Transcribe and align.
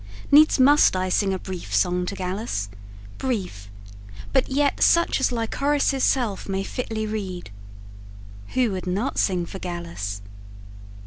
needs 0.31 0.59
must 0.59 0.95
I 0.95 1.09
Sing 1.09 1.31
a 1.31 1.37
brief 1.37 1.75
song 1.75 2.07
to 2.07 2.15
Gallus 2.15 2.69
brief, 3.19 3.69
but 4.33 4.49
yet 4.49 4.81
Such 4.81 5.19
as 5.19 5.31
Lycoris' 5.31 6.03
self 6.03 6.49
may 6.49 6.63
fitly 6.63 7.05
read. 7.05 7.51
Who 8.55 8.71
would 8.71 8.87
not 8.87 9.19
sing 9.19 9.45
for 9.45 9.59
Gallus? 9.59 10.23